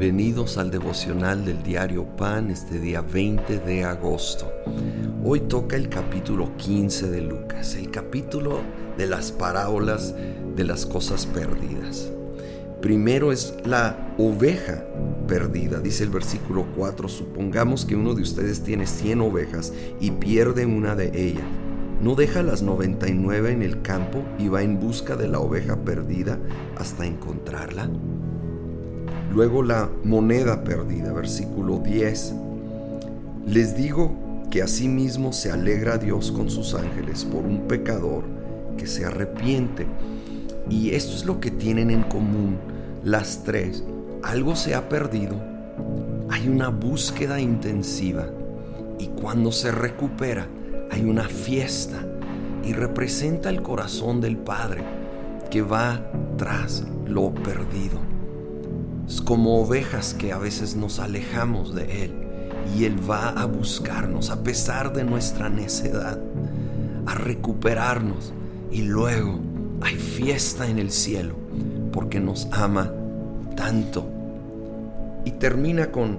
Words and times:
Bienvenidos 0.00 0.56
al 0.56 0.70
devocional 0.70 1.44
del 1.44 1.62
diario 1.62 2.06
Pan 2.16 2.50
este 2.50 2.78
día 2.78 3.02
20 3.02 3.58
de 3.58 3.84
agosto. 3.84 4.50
Hoy 5.22 5.40
toca 5.40 5.76
el 5.76 5.90
capítulo 5.90 6.56
15 6.56 7.10
de 7.10 7.20
Lucas, 7.20 7.74
el 7.74 7.90
capítulo 7.90 8.60
de 8.96 9.06
las 9.06 9.30
parábolas 9.30 10.14
de 10.56 10.64
las 10.64 10.86
cosas 10.86 11.26
perdidas. 11.26 12.10
Primero 12.80 13.30
es 13.30 13.54
la 13.66 14.14
oveja 14.16 14.86
perdida, 15.28 15.80
dice 15.80 16.04
el 16.04 16.10
versículo 16.10 16.66
4, 16.74 17.06
supongamos 17.06 17.84
que 17.84 17.94
uno 17.94 18.14
de 18.14 18.22
ustedes 18.22 18.62
tiene 18.62 18.86
100 18.86 19.20
ovejas 19.20 19.74
y 20.00 20.12
pierde 20.12 20.64
una 20.64 20.96
de 20.96 21.10
ellas. 21.14 21.44
¿No 22.00 22.14
deja 22.14 22.42
las 22.42 22.62
99 22.62 23.52
en 23.52 23.62
el 23.62 23.82
campo 23.82 24.24
y 24.38 24.48
va 24.48 24.62
en 24.62 24.80
busca 24.80 25.16
de 25.16 25.28
la 25.28 25.40
oveja 25.40 25.84
perdida 25.84 26.38
hasta 26.78 27.04
encontrarla? 27.04 27.90
Luego 29.32 29.62
la 29.62 29.88
moneda 30.02 30.64
perdida, 30.64 31.12
versículo 31.12 31.78
10. 31.78 32.34
Les 33.46 33.76
digo 33.76 34.12
que 34.50 34.62
asimismo 34.62 35.32
se 35.32 35.52
alegra 35.52 35.98
Dios 35.98 36.32
con 36.32 36.50
sus 36.50 36.74
ángeles 36.74 37.24
por 37.24 37.44
un 37.44 37.68
pecador 37.68 38.24
que 38.76 38.88
se 38.88 39.04
arrepiente. 39.04 39.86
Y 40.68 40.90
esto 40.90 41.14
es 41.14 41.24
lo 41.24 41.38
que 41.38 41.52
tienen 41.52 41.90
en 41.90 42.02
común 42.02 42.58
las 43.04 43.44
tres. 43.44 43.84
Algo 44.22 44.56
se 44.56 44.74
ha 44.74 44.88
perdido, 44.88 45.36
hay 46.28 46.48
una 46.48 46.68
búsqueda 46.68 47.40
intensiva 47.40 48.26
y 48.98 49.06
cuando 49.06 49.52
se 49.52 49.70
recupera 49.70 50.48
hay 50.90 51.04
una 51.04 51.24
fiesta 51.24 52.04
y 52.64 52.72
representa 52.72 53.48
el 53.48 53.62
corazón 53.62 54.20
del 54.20 54.36
Padre 54.36 54.82
que 55.50 55.62
va 55.62 56.02
tras 56.36 56.84
lo 57.06 57.32
perdido 57.32 58.09
como 59.30 59.60
ovejas 59.60 60.12
que 60.12 60.32
a 60.32 60.38
veces 60.38 60.74
nos 60.74 60.98
alejamos 60.98 61.72
de 61.72 62.02
Él 62.02 62.12
y 62.76 62.84
Él 62.84 62.96
va 63.08 63.28
a 63.28 63.44
buscarnos 63.44 64.28
a 64.28 64.42
pesar 64.42 64.92
de 64.92 65.04
nuestra 65.04 65.48
necedad, 65.48 66.18
a 67.06 67.14
recuperarnos 67.14 68.32
y 68.72 68.82
luego 68.82 69.38
hay 69.82 69.94
fiesta 69.94 70.68
en 70.68 70.80
el 70.80 70.90
cielo 70.90 71.36
porque 71.92 72.18
nos 72.18 72.48
ama 72.50 72.92
tanto. 73.54 74.04
Y 75.24 75.30
termina 75.30 75.92
con 75.92 76.18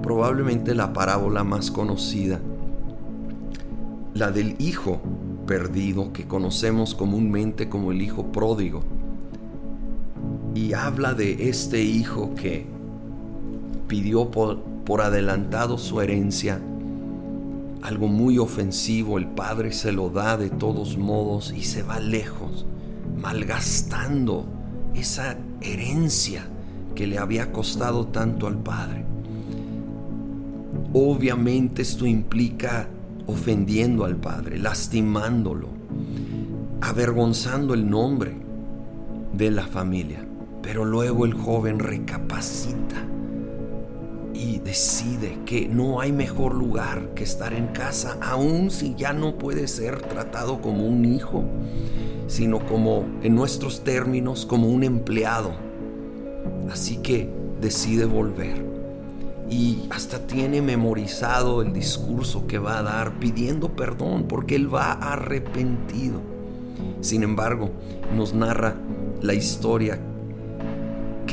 probablemente 0.00 0.76
la 0.76 0.92
parábola 0.92 1.42
más 1.42 1.72
conocida, 1.72 2.38
la 4.14 4.30
del 4.30 4.54
hijo 4.60 5.00
perdido 5.48 6.12
que 6.12 6.28
conocemos 6.28 6.94
comúnmente 6.94 7.68
como 7.68 7.90
el 7.90 8.00
hijo 8.00 8.30
pródigo 8.30 8.84
y 10.54 10.72
habla 10.72 11.14
de 11.14 11.48
este 11.48 11.82
hijo 11.82 12.34
que 12.34 12.66
pidió 13.88 14.30
por, 14.30 14.62
por, 14.84 15.02
adelantado 15.02 15.78
su 15.78 16.00
herencia, 16.00 16.60
algo 17.82 18.06
muy 18.06 18.38
ofensivo, 18.38 19.18
el 19.18 19.26
padre 19.26 19.72
se 19.72 19.92
lo 19.92 20.08
da 20.10 20.36
de 20.36 20.50
todos 20.50 20.96
modos 20.96 21.52
y 21.54 21.62
se 21.62 21.82
va 21.82 21.98
lejos, 21.98 22.64
malgastando 23.20 24.46
esa 24.94 25.36
herencia 25.60 26.46
que 26.94 27.06
le 27.06 27.18
había 27.18 27.52
costado 27.52 28.06
tanto 28.06 28.46
al 28.46 28.56
padre. 28.58 29.04
Obviamente 30.92 31.82
esto 31.82 32.06
implica 32.06 32.88
ofendiendo 33.26 34.04
al 34.04 34.16
padre, 34.16 34.58
lastimándolo, 34.58 35.68
avergonzando 36.80 37.74
el 37.74 37.90
nombre 37.90 38.36
de 39.32 39.50
la 39.50 39.66
familia. 39.66 40.24
Pero 40.64 40.86
luego 40.86 41.26
el 41.26 41.34
joven 41.34 41.78
recapacita 41.78 42.96
y 44.32 44.60
decide 44.60 45.38
que 45.44 45.68
no 45.68 46.00
hay 46.00 46.10
mejor 46.10 46.54
lugar 46.54 47.10
que 47.14 47.22
estar 47.22 47.52
en 47.52 47.66
casa, 47.68 48.16
aun 48.22 48.70
si 48.70 48.94
ya 48.94 49.12
no 49.12 49.36
puede 49.36 49.68
ser 49.68 50.00
tratado 50.00 50.62
como 50.62 50.86
un 50.86 51.04
hijo, 51.04 51.44
sino 52.28 52.64
como, 52.64 53.04
en 53.22 53.34
nuestros 53.34 53.84
términos, 53.84 54.46
como 54.46 54.68
un 54.68 54.84
empleado. 54.84 55.52
Así 56.70 56.96
que 56.96 57.28
decide 57.60 58.06
volver. 58.06 58.64
Y 59.50 59.84
hasta 59.90 60.26
tiene 60.26 60.62
memorizado 60.62 61.60
el 61.60 61.74
discurso 61.74 62.46
que 62.46 62.58
va 62.58 62.78
a 62.78 62.82
dar 62.82 63.18
pidiendo 63.20 63.76
perdón 63.76 64.24
porque 64.26 64.56
él 64.56 64.74
va 64.74 64.92
arrepentido. 64.92 66.22
Sin 67.02 67.22
embargo, 67.22 67.70
nos 68.16 68.32
narra 68.32 68.76
la 69.20 69.34
historia 69.34 70.00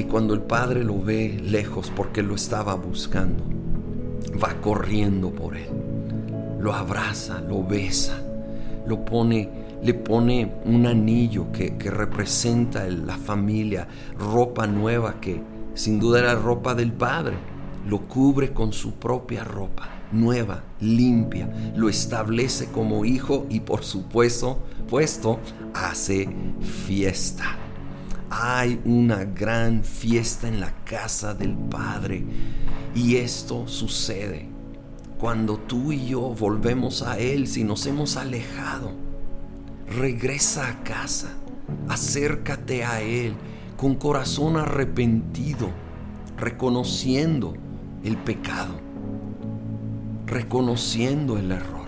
que 0.00 0.06
cuando 0.06 0.32
el 0.32 0.40
padre 0.40 0.82
lo 0.82 0.98
ve 0.98 1.38
lejos 1.44 1.92
porque 1.94 2.22
lo 2.22 2.34
estaba 2.34 2.74
buscando, 2.74 3.44
va 4.42 4.58
corriendo 4.62 5.30
por 5.30 5.58
él, 5.58 5.68
lo 6.58 6.72
abraza, 6.72 7.42
lo 7.42 7.62
besa, 7.62 8.18
lo 8.86 9.04
pone, 9.04 9.50
le 9.82 9.92
pone 9.92 10.54
un 10.64 10.86
anillo 10.86 11.52
que, 11.52 11.76
que 11.76 11.90
representa 11.90 12.86
la 12.86 13.18
familia, 13.18 13.86
ropa 14.18 14.66
nueva 14.66 15.20
que 15.20 15.42
sin 15.74 16.00
duda 16.00 16.20
era 16.20 16.34
ropa 16.34 16.74
del 16.74 16.94
padre, 16.94 17.36
lo 17.86 17.98
cubre 18.08 18.54
con 18.54 18.72
su 18.72 18.94
propia 18.94 19.44
ropa 19.44 19.90
nueva, 20.12 20.64
limpia, 20.80 21.72
lo 21.76 21.90
establece 21.90 22.68
como 22.72 23.04
hijo 23.04 23.46
y 23.50 23.60
por 23.60 23.84
supuesto, 23.84 24.60
puesto, 24.88 25.38
hace 25.74 26.26
fiesta 26.86 27.58
hay 28.30 28.80
una 28.84 29.24
gran 29.24 29.82
fiesta 29.82 30.46
en 30.46 30.60
la 30.60 30.72
casa 30.84 31.34
del 31.34 31.54
Padre. 31.54 32.24
Y 32.94 33.16
esto 33.16 33.66
sucede 33.66 34.48
cuando 35.18 35.58
tú 35.58 35.92
y 35.92 36.06
yo 36.06 36.20
volvemos 36.34 37.02
a 37.02 37.18
Él 37.18 37.48
si 37.48 37.64
nos 37.64 37.86
hemos 37.86 38.16
alejado. 38.16 38.92
Regresa 39.88 40.68
a 40.68 40.84
casa, 40.84 41.34
acércate 41.88 42.84
a 42.84 43.02
Él 43.02 43.34
con 43.76 43.96
corazón 43.96 44.56
arrepentido, 44.56 45.68
reconociendo 46.38 47.54
el 48.04 48.16
pecado, 48.16 48.74
reconociendo 50.26 51.36
el 51.36 51.50
error. 51.50 51.80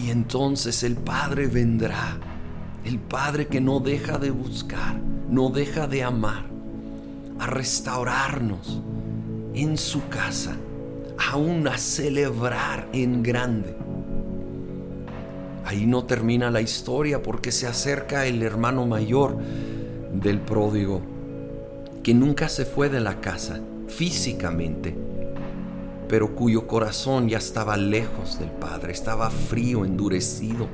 Y 0.00 0.10
entonces 0.10 0.84
el 0.84 0.96
Padre 0.96 1.48
vendrá 1.48 2.18
el 2.84 2.98
Padre 2.98 3.46
que 3.46 3.60
no 3.60 3.80
deja 3.80 4.18
de 4.18 4.30
buscar, 4.30 4.98
no 5.28 5.50
deja 5.50 5.86
de 5.86 6.02
amar, 6.02 6.44
a 7.38 7.46
restaurarnos 7.46 8.80
en 9.54 9.76
su 9.76 10.08
casa, 10.08 10.56
aún 11.30 11.66
a 11.68 11.76
celebrar 11.78 12.88
en 12.92 13.22
grande. 13.22 13.76
Ahí 15.64 15.86
no 15.86 16.04
termina 16.04 16.50
la 16.50 16.60
historia 16.60 17.22
porque 17.22 17.52
se 17.52 17.66
acerca 17.66 18.26
el 18.26 18.42
hermano 18.42 18.86
mayor 18.86 19.38
del 20.12 20.40
pródigo, 20.40 21.02
que 22.02 22.14
nunca 22.14 22.48
se 22.48 22.64
fue 22.64 22.88
de 22.88 23.00
la 23.00 23.20
casa 23.20 23.60
físicamente, 23.88 24.96
pero 26.08 26.34
cuyo 26.34 26.66
corazón 26.66 27.28
ya 27.28 27.38
estaba 27.38 27.76
lejos 27.76 28.38
del 28.38 28.50
Padre, 28.50 28.92
estaba 28.92 29.30
frío, 29.30 29.84
endurecido 29.84 30.66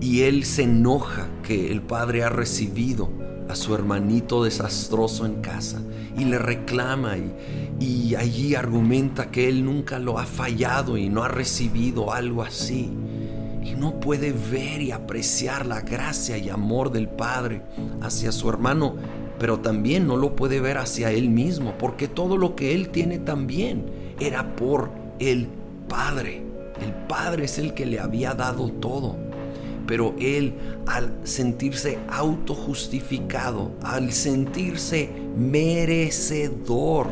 y 0.00 0.22
él 0.22 0.44
se 0.44 0.62
enoja 0.62 1.28
que 1.42 1.70
el 1.72 1.82
padre 1.82 2.22
ha 2.22 2.28
recibido 2.28 3.08
a 3.48 3.54
su 3.54 3.74
hermanito 3.74 4.44
desastroso 4.44 5.26
en 5.26 5.40
casa 5.40 5.80
y 6.18 6.24
le 6.24 6.38
reclama 6.38 7.16
y, 7.16 7.32
y, 7.78 8.14
allí 8.14 8.54
argumenta 8.54 9.30
que 9.30 9.48
él 9.48 9.64
nunca 9.64 9.98
lo 9.98 10.18
ha 10.18 10.24
fallado 10.24 10.96
y 10.96 11.08
no 11.08 11.22
ha 11.22 11.28
recibido 11.28 12.12
algo 12.12 12.42
así. 12.42 12.90
Y 13.62 13.74
no 13.74 14.00
puede 14.00 14.32
ver 14.32 14.80
y 14.80 14.92
apreciar 14.92 15.66
la 15.66 15.80
gracia 15.80 16.38
y 16.38 16.48
amor 16.48 16.90
del 16.92 17.08
Padre 17.08 17.62
hacia 18.00 18.32
su 18.32 18.48
hermano, 18.48 18.94
pero 19.38 19.58
también 19.58 20.06
no 20.06 20.16
lo 20.16 20.36
puede 20.36 20.60
ver 20.60 20.78
hacia 20.78 21.10
él 21.10 21.28
mismo, 21.28 21.74
porque 21.76 22.08
todo 22.08 22.38
lo 22.38 22.54
que 22.54 22.74
él 22.74 22.88
tiene 22.88 23.18
también 23.18 23.84
era 24.20 24.56
por 24.56 24.90
el 25.18 25.48
Padre. 25.88 26.42
El 26.80 26.92
Padre 27.08 27.44
es 27.44 27.58
el 27.58 27.74
que 27.74 27.86
le 27.86 28.00
había 28.00 28.34
dado 28.34 28.70
todo. 28.70 29.25
Pero 29.86 30.14
él 30.18 30.54
al 30.86 31.12
sentirse 31.24 31.98
autojustificado, 32.08 33.72
al 33.82 34.12
sentirse 34.12 35.10
merecedor, 35.36 37.08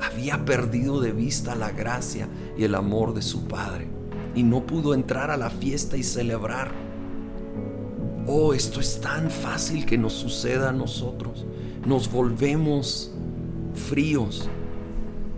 había 0.00 0.44
perdido 0.44 1.00
de 1.00 1.12
vista 1.12 1.54
la 1.54 1.70
gracia 1.70 2.28
y 2.56 2.64
el 2.64 2.74
amor 2.74 3.14
de 3.14 3.22
su 3.22 3.46
Padre 3.46 3.88
y 4.34 4.42
no 4.42 4.64
pudo 4.66 4.94
entrar 4.94 5.30
a 5.30 5.36
la 5.36 5.50
fiesta 5.50 5.96
y 5.96 6.02
celebrar. 6.02 6.72
Oh, 8.26 8.54
esto 8.54 8.80
es 8.80 9.00
tan 9.00 9.30
fácil 9.30 9.84
que 9.86 9.98
nos 9.98 10.12
suceda 10.12 10.70
a 10.70 10.72
nosotros. 10.72 11.46
Nos 11.84 12.10
volvemos 12.10 13.12
fríos, 13.74 14.48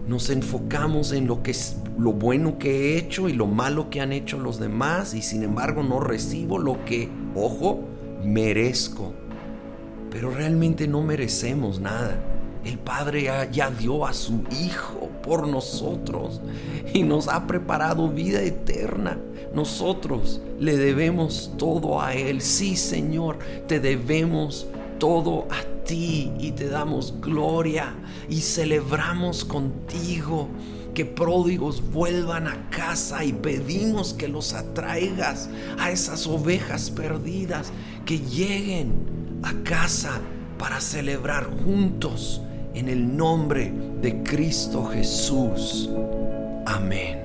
nos 0.07 0.31
enfocamos 0.31 1.13
en 1.13 1.27
lo 1.27 1.43
que 1.43 1.53
es 1.53 1.77
lo 1.99 2.13
bueno 2.13 2.59
que 2.59 2.71
he 2.71 2.99
hecho 2.99 3.29
y 3.29 3.33
lo 3.33 3.47
malo 3.47 3.91
que 3.91 4.01
han 4.01 4.13
hecho 4.13 4.39
los 4.39 4.59
demás 4.59 5.15
y 5.15 5.23
sin 5.23 5.43
embargo 5.43 5.83
no 5.83 6.01
recibo 6.01 6.59
lo 6.59 6.85
que, 6.85 7.09
ojo, 7.35 7.81
merezco. 8.25 9.13
Pero 10.11 10.31
realmente 10.31 10.89
no 10.89 11.03
merecemos 11.03 11.81
nada. 11.81 12.21
El 12.65 12.79
Padre 12.79 13.29
ya 13.51 13.71
dio 13.71 14.07
a 14.07 14.13
su 14.13 14.45
Hijo 14.51 15.11
por 15.23 15.49
nosotros 15.49 16.41
y 16.93 17.03
nos 17.03 17.29
ha 17.29 17.47
preparado 17.47 18.09
vida 18.09 18.41
eterna. 18.43 19.19
Nosotros 19.55 20.41
le 20.61 20.77
debemos 20.77 21.53
todo 21.57 22.01
a 22.01 22.15
Él. 22.15 22.41
Sí, 22.41 22.77
Señor, 22.77 23.39
te 23.67 23.81
debemos 23.81 24.67
todo 25.03 25.49
a 25.51 25.85
ti 25.85 26.31
y 26.39 26.53
te 26.53 26.69
damos 26.69 27.21
gloria 27.21 27.93
y 28.29 28.41
celebramos 28.41 29.45
contigo 29.45 30.49
que 30.95 31.05
pródigos 31.05 31.83
vuelvan 31.91 32.47
a 32.47 32.71
casa 32.71 33.25
y 33.25 33.33
pedimos 33.33 34.15
que 34.15 34.29
los 34.29 34.53
atraigas 34.55 35.51
a 35.81 35.91
esas 35.91 36.29
ovejas 36.29 36.89
perdidas, 36.89 37.73
que 38.07 38.21
lleguen 38.21 39.41
a 39.43 39.53
casa 39.69 40.21
para 40.57 40.81
celebrar 40.81 41.51
juntos 41.65 42.41
en 42.73 42.89
el 42.89 43.17
nombre 43.17 43.75
de 44.01 44.23
Cristo 44.23 44.85
Jesús. 44.85 45.91
Amén. 46.65 47.22